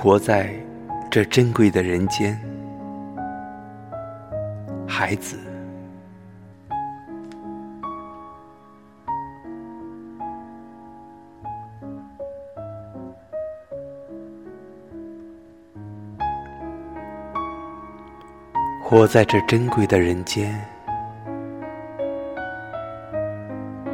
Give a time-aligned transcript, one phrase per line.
[0.00, 0.54] 活在
[1.10, 2.40] 这珍贵的人间，
[4.86, 5.36] 孩子。
[18.80, 20.64] 活在这珍贵的人间，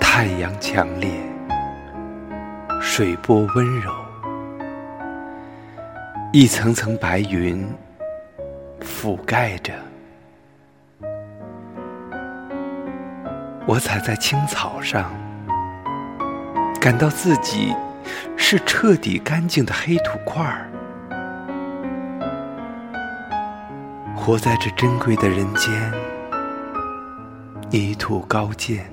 [0.00, 1.08] 太阳强烈，
[2.80, 3.92] 水波温柔，
[6.34, 7.62] 一层层白云
[8.80, 9.74] 覆盖着。
[13.66, 15.12] 我踩在青草上，
[16.80, 17.76] 感到自己
[18.34, 20.70] 是彻底干净的黑土块儿。
[24.16, 25.92] 活在这珍贵的人间，
[27.68, 28.90] 泥土高见，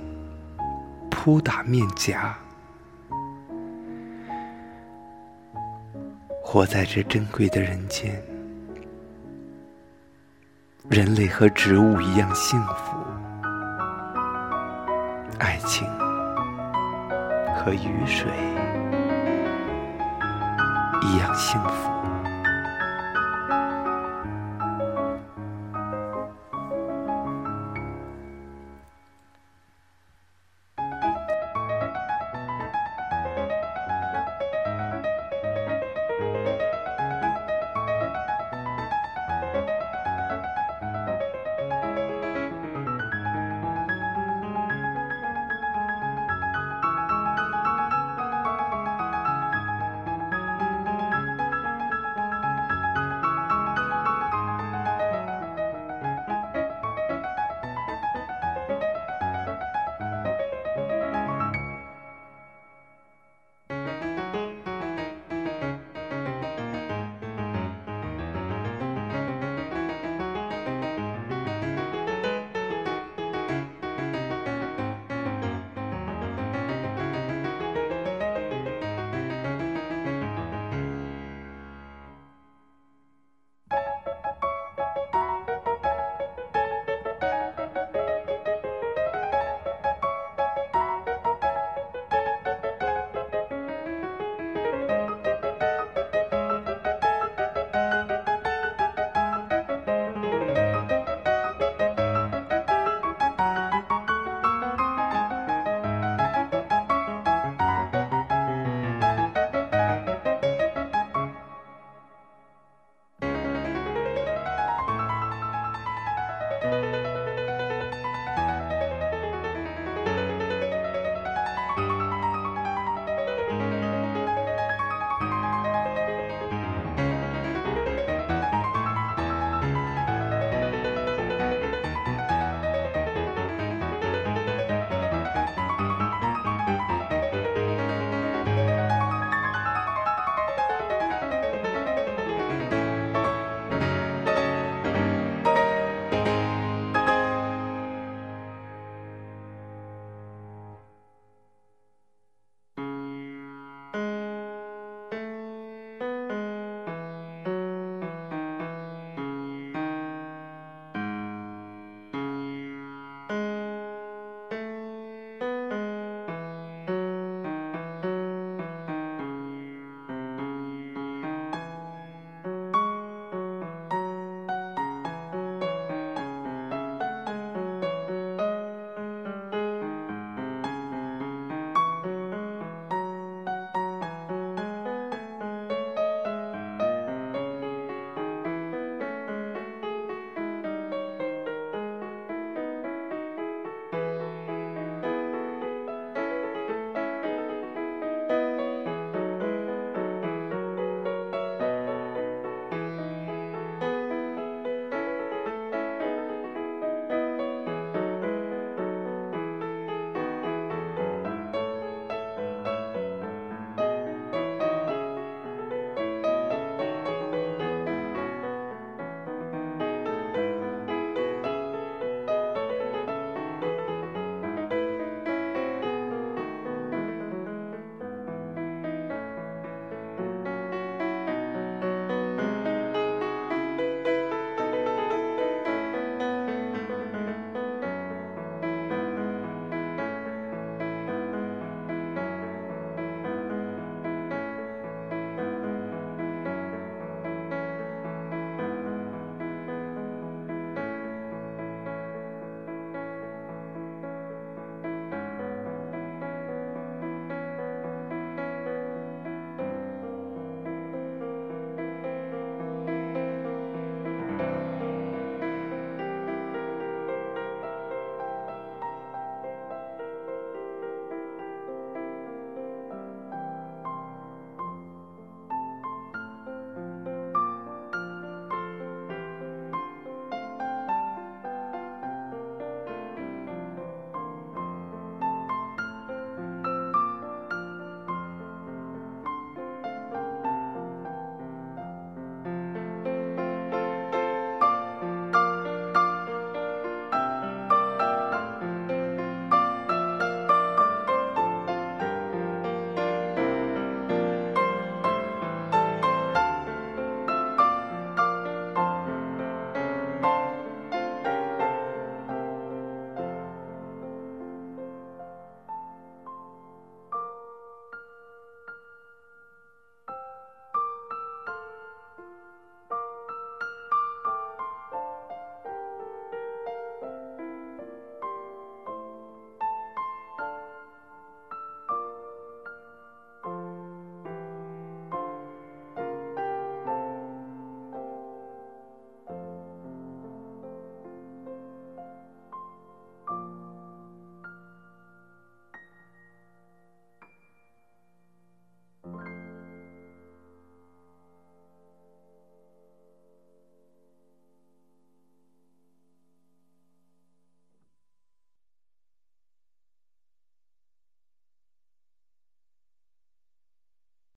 [1.09, 2.33] 扑打面颊；
[6.51, 8.19] 活在这珍贵的人间，
[10.89, 12.97] 人类和植物一样幸福，
[15.37, 15.87] 爱情
[17.55, 18.31] 和雨水
[21.03, 21.98] 一样幸福。